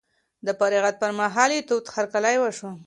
[0.45, 2.69] د فراغت پر مهال یې تود هرکلی وشو.